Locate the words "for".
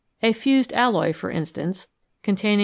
1.13-1.29